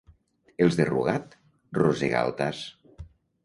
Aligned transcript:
Els 0.65 0.77
de 0.79 0.87
Rugat, 0.89 1.37
rosegaaltars. 1.81 2.67